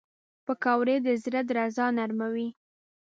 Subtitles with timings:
[0.45, 2.49] پکورې د زړه درزا نرموي